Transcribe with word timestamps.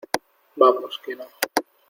vamos, 0.55 0.97
que 1.03 1.13
no... 1.15 1.27